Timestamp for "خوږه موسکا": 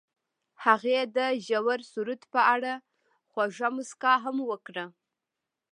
3.31-4.13